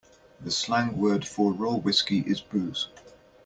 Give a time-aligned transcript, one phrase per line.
[0.43, 2.87] The slang word for raw whiskey is booze.